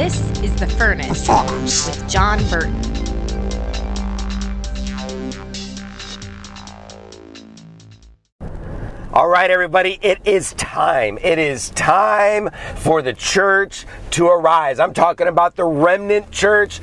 [0.00, 2.74] This is The Furnace with John Burton.
[9.12, 11.18] All right, everybody, it is time.
[11.20, 14.80] It is time for the church to arise.
[14.80, 16.80] I'm talking about the remnant church.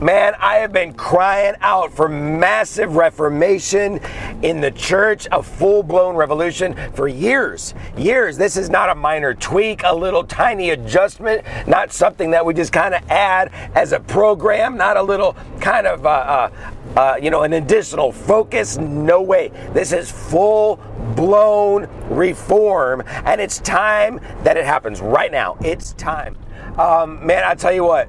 [0.00, 4.00] Man, I have been crying out for massive reformation
[4.42, 7.74] in the church, a full blown revolution for years.
[7.98, 8.38] Years.
[8.38, 12.72] This is not a minor tweak, a little tiny adjustment, not something that we just
[12.72, 16.50] kind of add as a program, not a little kind of, uh, uh,
[16.96, 18.78] uh, you know, an additional focus.
[18.78, 19.52] No way.
[19.74, 20.76] This is full
[21.14, 25.58] blown reform, and it's time that it happens right now.
[25.60, 26.38] It's time.
[26.78, 28.08] Um, man, I tell you what.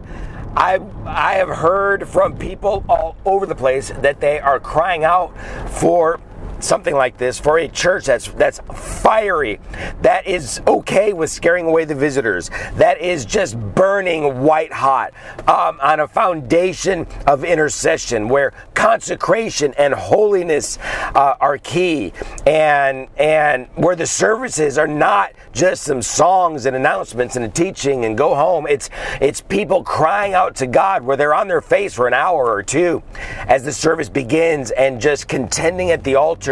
[0.55, 5.37] I I have heard from people all over the place that they are crying out
[5.69, 6.19] for
[6.61, 9.59] something like this for a church that's that's fiery
[10.01, 15.13] that is okay with scaring away the visitors that is just burning white hot
[15.47, 20.77] um, on a foundation of intercession where consecration and holiness
[21.15, 22.13] uh, are key.
[22.45, 28.05] And and where the services are not just some songs and announcements and a teaching
[28.05, 28.67] and go home.
[28.67, 32.51] It's it's people crying out to God where they're on their face for an hour
[32.51, 33.03] or two
[33.47, 36.50] as the service begins and just contending at the altar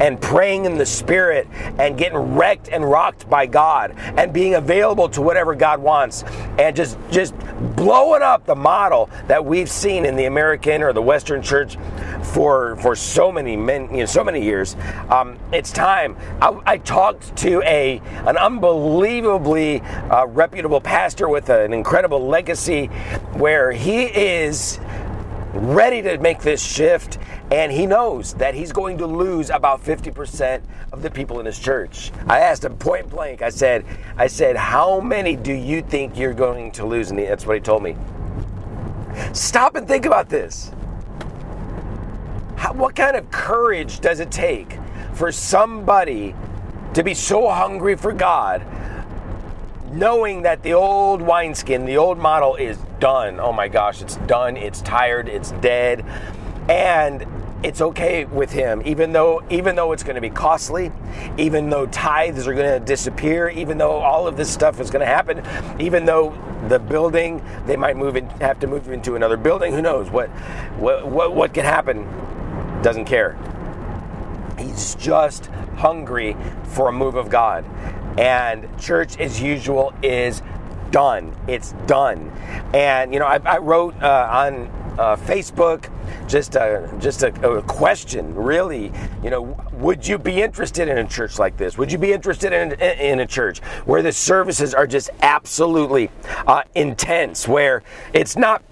[0.00, 1.46] and praying in the Spirit
[1.78, 6.24] and getting wrecked and rocked by God and being available to whatever God wants
[6.58, 7.34] and just just
[7.76, 11.76] blowing up the model that we've seen in the American or the Western church
[12.22, 14.76] for for so many men, you know, so many years.
[15.10, 16.16] Um, it's time.
[16.40, 22.86] I, I, talked to a an unbelievably uh, reputable pastor with an incredible legacy,
[23.34, 24.80] where he is
[25.54, 27.18] ready to make this shift
[27.50, 31.58] and he knows that he's going to lose about 50% of the people in his
[31.58, 32.10] church.
[32.26, 33.42] I asked him point blank.
[33.42, 33.84] I said,
[34.16, 37.60] I said, "How many do you think you're going to lose?" And that's what he
[37.60, 37.96] told me.
[39.32, 40.72] Stop and think about this.
[42.56, 44.78] How, what kind of courage does it take
[45.12, 46.34] for somebody
[46.94, 48.64] to be so hungry for God
[49.94, 53.38] knowing that the old wineskin, the old model is done.
[53.38, 56.06] Oh my gosh, it's done, it's tired, it's dead.
[56.70, 57.26] And
[57.62, 60.92] it's okay with him even though even though it's going to be costly
[61.38, 65.00] even though tithes are going to disappear even though all of this stuff is going
[65.00, 65.42] to happen
[65.80, 66.36] even though
[66.68, 70.28] the building they might move it have to move into another building who knows what
[70.76, 72.02] what what, what can happen
[72.82, 73.34] doesn't care
[74.58, 77.64] he's just hungry for a move of god
[78.18, 80.42] and church as usual is
[80.94, 81.34] done.
[81.48, 82.30] It's done.
[82.72, 85.90] And you know, I, I wrote uh, on uh, Facebook
[86.28, 88.92] just a just a, a, question, really.
[89.20, 91.76] You know, would you be interested in a church like this?
[91.76, 96.12] Would you be interested in in a church where the services are just absolutely
[96.46, 97.82] uh, intense, where
[98.12, 98.62] it's not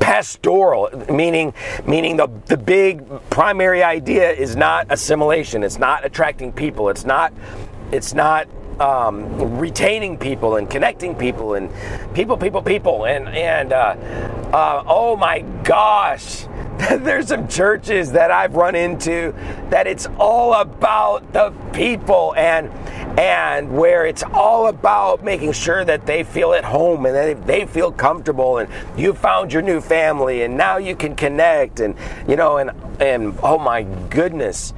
[0.00, 1.54] pastoral, meaning
[1.86, 5.62] meaning the the big primary idea is not assimilation.
[5.62, 6.88] It's not attracting people.
[6.88, 7.32] It's not
[7.92, 8.48] it's not
[8.80, 11.70] um, retaining people and connecting people and
[12.14, 13.06] people, people, people.
[13.06, 13.96] And, and uh,
[14.52, 16.46] uh, oh my gosh,
[16.90, 19.34] there's some churches that I've run into
[19.68, 22.70] that it's all about the people and
[23.18, 27.66] and where it's all about making sure that they feel at home and that they
[27.66, 31.94] feel comfortable and you found your new family and now you can connect and
[32.28, 32.70] you know and
[33.00, 34.72] and oh my goodness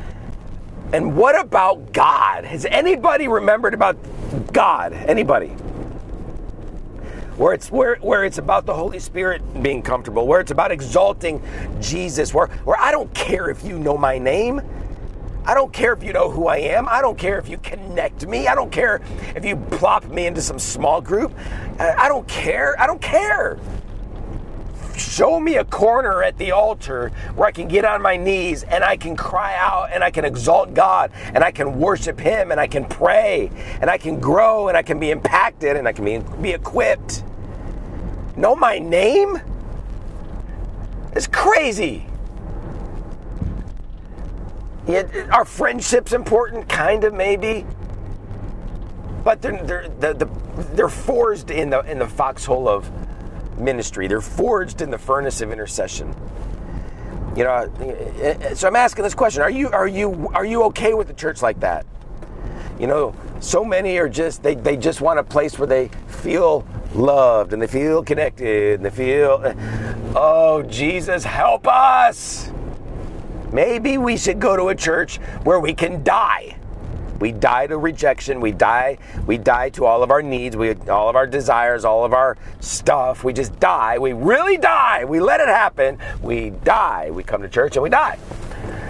[0.92, 2.44] and what about God?
[2.44, 3.96] Has anybody remembered about
[4.52, 4.92] God?
[4.92, 5.48] Anybody?
[7.38, 11.42] Where it's where, where it's about the Holy Spirit being comfortable, where it's about exalting
[11.80, 14.60] Jesus, where where I don't care if you know my name.
[15.44, 16.86] I don't care if you know who I am.
[16.88, 18.46] I don't care if you connect me.
[18.46, 19.00] I don't care
[19.34, 21.32] if you plop me into some small group.
[21.80, 22.80] I don't care.
[22.80, 23.58] I don't care
[24.96, 28.84] show me a corner at the altar where I can get on my knees and
[28.84, 32.60] I can cry out and I can exalt God and I can worship Him and
[32.60, 36.04] I can pray and I can grow and I can be impacted and I can
[36.04, 37.24] be, be equipped.
[38.36, 39.40] Know my name?
[41.14, 42.06] It's crazy.
[44.88, 47.66] our friendship's important, kind of, maybe.
[49.22, 52.90] But they're, they're, they're, they're forged in the, in the foxhole of
[53.58, 54.08] ministry.
[54.08, 56.14] They're forged in the furnace of intercession.
[57.36, 61.08] You know, so I'm asking this question: Are you are you are you okay with
[61.10, 61.86] a church like that?
[62.78, 66.66] You know, so many are just they, they just want a place where they feel
[66.94, 69.54] loved and they feel connected and they feel
[70.14, 72.50] oh Jesus help us.
[73.52, 76.56] Maybe we should go to a church where we can die
[77.22, 78.40] We die to rejection.
[78.40, 78.98] We die.
[79.28, 80.56] We die to all of our needs.
[80.56, 83.22] We all of our desires, all of our stuff.
[83.22, 83.96] We just die.
[83.96, 85.04] We really die.
[85.04, 86.00] We let it happen.
[86.20, 87.12] We die.
[87.12, 88.18] We come to church and we die.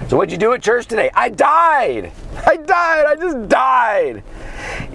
[0.08, 1.10] So what'd you do at church today?
[1.12, 2.10] I died.
[2.46, 3.04] I died.
[3.04, 4.22] I just died.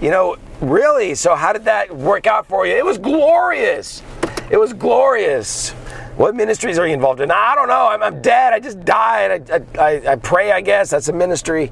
[0.00, 1.14] You know, really.
[1.14, 2.74] So how did that work out for you?
[2.74, 4.02] It was glorious.
[4.50, 5.70] It was glorious.
[6.16, 7.30] What ministries are you involved in?
[7.30, 7.86] I don't know.
[7.86, 8.52] I'm, I'm dead.
[8.52, 9.48] I just died.
[9.48, 10.90] I, I, I, pray, I guess.
[10.90, 11.70] That's a ministry.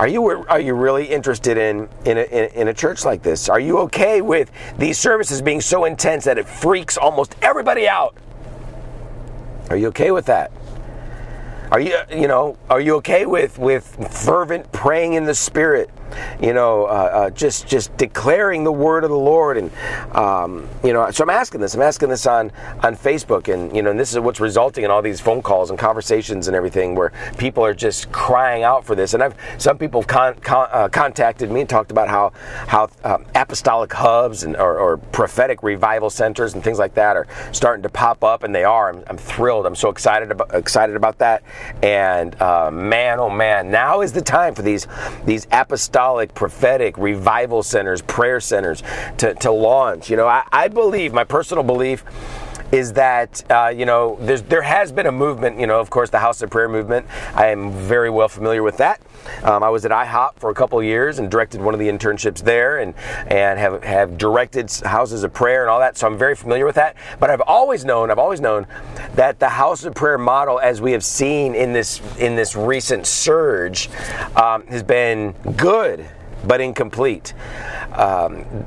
[0.00, 2.22] Are you are you really interested in in a,
[2.58, 3.50] in a church like this?
[3.50, 8.16] Are you okay with these services being so intense that it freaks almost everybody out?
[9.68, 10.52] Are you okay with that?
[11.70, 15.88] Are you, you know, are you okay with with fervent praying in the Spirit?
[16.42, 19.70] You know, uh, uh, just just declaring the word of the Lord, and
[20.12, 21.10] um, you know.
[21.10, 21.74] So I'm asking this.
[21.74, 22.50] I'm asking this on
[22.82, 25.70] on Facebook, and you know, and this is what's resulting in all these phone calls
[25.70, 29.14] and conversations and everything, where people are just crying out for this.
[29.14, 32.32] And I've some people con, con, uh, contacted me and talked about how
[32.66, 37.26] how um, apostolic hubs and or, or, prophetic revival centers and things like that are
[37.52, 38.92] starting to pop up, and they are.
[38.92, 39.66] I'm, I'm thrilled.
[39.66, 41.42] I'm so excited about excited about that.
[41.82, 44.86] And uh, man, oh man, now is the time for these
[45.24, 48.82] these apostolic, prophetic revival centers, prayer centers
[49.18, 50.10] to, to launch.
[50.10, 52.04] You know, I, I believe, my personal belief
[52.72, 55.58] is that uh, you know there has been a movement.
[55.58, 57.06] You know, of course, the House of Prayer movement.
[57.34, 59.00] I am very well familiar with that.
[59.42, 62.42] Um, I was at IHOP for a couple years and directed one of the internships
[62.42, 62.94] there, and
[63.26, 65.96] and have have directed houses of prayer and all that.
[65.96, 66.96] So I'm very familiar with that.
[67.18, 68.66] But I've always known, I've always known
[69.14, 73.06] that the House of Prayer model, as we have seen in this in this recent
[73.06, 73.88] surge,
[74.36, 76.08] um, has been good
[76.46, 77.34] but incomplete.
[77.92, 78.64] Um,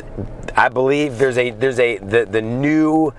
[0.56, 3.14] I believe there's a there's a the, the new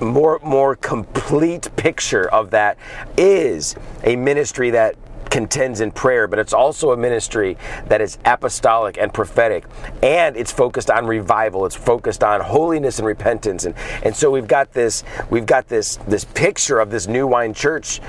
[0.00, 2.76] more more complete picture of that
[3.16, 3.74] is
[4.04, 4.96] a ministry that
[5.30, 7.58] contends in prayer, but it's also a ministry
[7.88, 9.64] that is apostolic and prophetic,
[10.02, 11.66] and it's focused on revival.
[11.66, 15.96] It's focused on holiness and repentance, and and so we've got this we've got this
[16.08, 18.00] this picture of this new wine church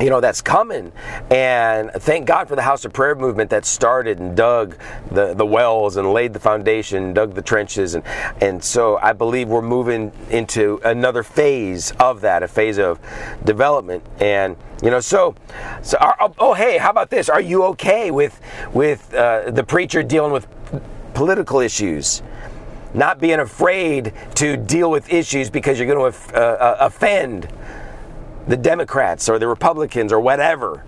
[0.00, 0.92] you know that's coming.
[1.30, 4.76] And thank god for the house of prayer movement that started and dug
[5.10, 7.94] the, the wells and laid the foundation dug the trenches.
[7.94, 8.04] And
[8.40, 12.98] and so i believe we're moving into another phase of that a phase of
[13.44, 14.04] development.
[14.20, 15.34] And you know so
[15.82, 17.28] so oh, oh hey how about this?
[17.28, 18.40] Are you okay with
[18.72, 20.46] with uh, the preacher dealing with
[21.14, 22.22] political issues?
[22.92, 27.48] Not being afraid to deal with issues because you're going to uh, uh, offend
[28.46, 30.84] the Democrats or the Republicans or whatever.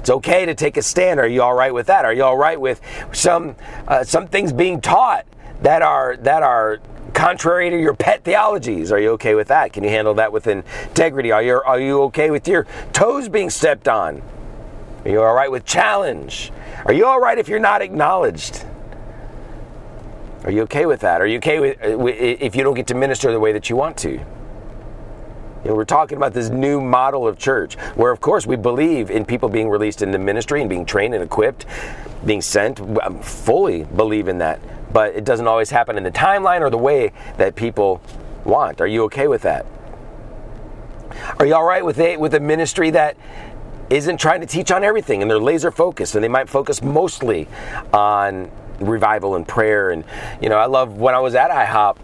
[0.00, 1.18] It's okay to take a stand.
[1.20, 2.04] Are you all right with that?
[2.04, 2.80] Are you all right with
[3.12, 3.56] some
[3.86, 5.26] uh, some things being taught
[5.62, 6.78] that are that are
[7.14, 8.92] contrary to your pet theologies?
[8.92, 9.72] Are you okay with that?
[9.72, 11.32] Can you handle that with integrity?
[11.32, 14.22] Are you are you okay with your toes being stepped on?
[15.04, 16.52] Are you all right with challenge?
[16.84, 18.64] Are you all right if you're not acknowledged?
[20.44, 21.20] Are you okay with that?
[21.20, 23.76] Are you okay with uh, if you don't get to minister the way that you
[23.76, 24.24] want to?
[25.68, 29.26] Know, we're talking about this new model of church where, of course, we believe in
[29.26, 31.66] people being released into ministry and being trained and equipped,
[32.24, 32.80] being sent.
[32.80, 34.60] I fully believe in that.
[34.94, 38.00] But it doesn't always happen in the timeline or the way that people
[38.44, 38.80] want.
[38.80, 39.66] Are you okay with that?
[41.38, 43.18] Are you all right with a, with a ministry that
[43.90, 47.46] isn't trying to teach on everything and they're laser focused and they might focus mostly
[47.92, 48.50] on
[48.80, 50.04] revival and prayer and
[50.40, 51.96] you know I love when I was at IHOP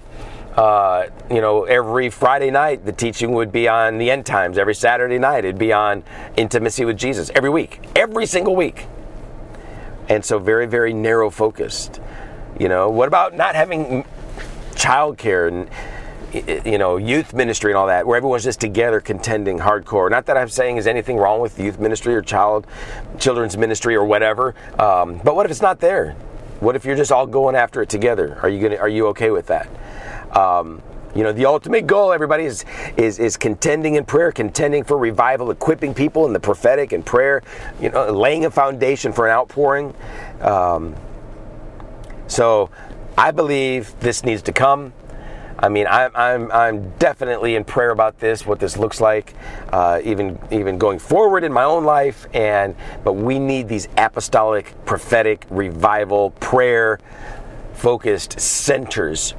[0.57, 4.57] uh, you know, every Friday night the teaching would be on the end times.
[4.57, 6.05] Every Saturday night it'd be on
[6.37, 7.31] intimacy with Jesus.
[7.35, 8.87] Every week, every single week.
[10.09, 12.01] And so very, very narrow focused.
[12.59, 14.05] You know, what about not having
[14.75, 15.69] childcare and
[16.67, 20.37] you know youth ministry and all that where everyone's just together contending hardcore not that
[20.37, 22.67] i'm saying is anything wrong with youth ministry or child
[23.21, 26.13] children's ministry or whatever um, but what if it's not there
[26.59, 29.31] what if you're just all going after it together are you gonna are you okay
[29.31, 29.69] with that
[30.35, 30.83] um,
[31.15, 32.65] you know, the ultimate goal, everybody, is,
[32.97, 37.43] is is contending in prayer, contending for revival, equipping people in the prophetic and prayer,
[37.81, 39.95] you know, laying a foundation for an outpouring.
[40.41, 40.97] Um,
[42.27, 42.71] so
[43.17, 44.93] I believe this needs to come.
[45.57, 49.35] I mean, I'm, I'm, I'm definitely in prayer about this, what this looks like,
[49.73, 52.27] uh, even even going forward in my own life.
[52.35, 52.75] And
[53.05, 56.99] but we need these apostolic, prophetic, revival, prayer
[57.73, 59.35] focused centers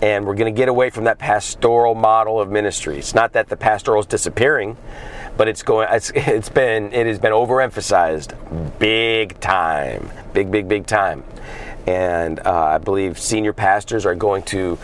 [0.00, 2.98] and we're going to get away from that pastoral model of ministry.
[2.98, 4.76] It's not that the pastoral is disappearing,
[5.36, 5.88] but it's going.
[5.90, 11.24] It's, it's been it has been overemphasized, big time, big big big time,
[11.86, 14.78] and uh, I believe senior pastors are going to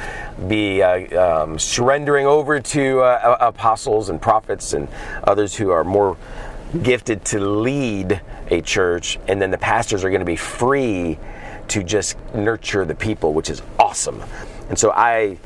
[0.47, 4.89] be uh, um, surrendering over to uh, apostles and prophets and
[5.25, 6.17] others who are more
[6.83, 11.19] gifted to lead a church, and then the pastors are going to be free
[11.69, 14.23] to just nurture the people, which is awesome.
[14.69, 15.39] And so I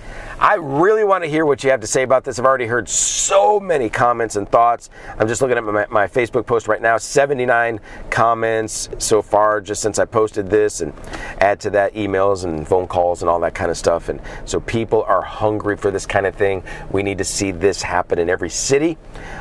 [0.43, 2.41] I really want to hear what you have to say about this.
[2.41, 4.91] I've already heard so many comments and thoughts.
[5.17, 7.79] I'm just looking at my, my Facebook post right now 79
[8.11, 10.93] comments so far just since I posted this, and
[11.39, 14.09] add to that emails and phone calls and all that kind of stuff.
[14.09, 16.65] And so people are hungry for this kind of thing.
[16.91, 18.99] We need to see this happen in every city.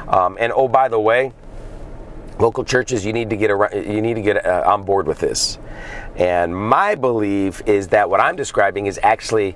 [0.07, 1.33] Um, and oh, by the way,
[2.37, 5.19] local churches you need to get around, you need to get uh, on board with
[5.19, 5.57] this
[6.21, 9.55] and my belief is that what i'm describing is actually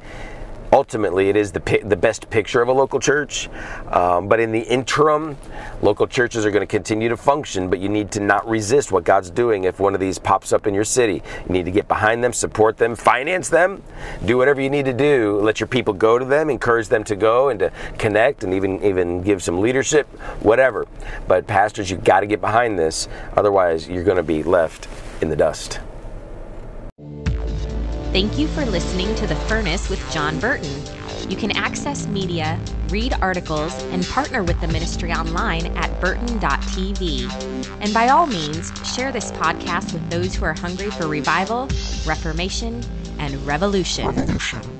[0.75, 3.49] ultimately it is the, the best picture of a local church.
[3.87, 5.37] Um, but in the interim
[5.81, 9.03] local churches are going to continue to function but you need to not resist what
[9.03, 11.23] god's doing if one of these pops up in your city.
[11.47, 13.83] You need to get behind them support them finance them
[14.25, 15.39] do whatever you need to do.
[15.39, 18.83] Let your people go to them encourage them to go and to connect and even
[18.83, 20.07] even give some leadership
[20.41, 20.87] whatever.
[21.27, 23.07] But pastors you've got to get behind this
[23.37, 24.89] otherwise you're going to be left
[25.21, 25.79] in the dust
[28.15, 30.81] Thank you for listening to The Furnace with John Burton.
[31.29, 32.57] You can access media,
[32.87, 37.29] read articles, and partner with the ministry online at burton.tv.
[37.81, 41.67] And by all means, share this podcast with those who are hungry for revival,
[42.05, 42.81] reformation,
[43.19, 44.07] and revolution.
[44.07, 44.74] revolution.